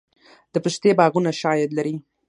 د 0.53 0.55
پستې 0.63 0.91
باغونه 0.99 1.31
ښه 1.39 1.47
عاید 1.51 1.71
لري؟ 1.77 1.95